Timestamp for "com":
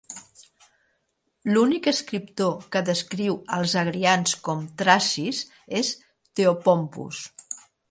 4.49-4.65